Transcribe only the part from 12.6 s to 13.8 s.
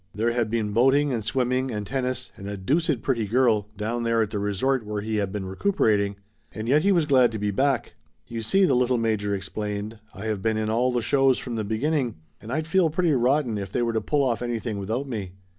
feel pretty rotten if